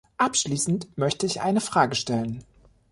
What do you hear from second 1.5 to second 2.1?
Frage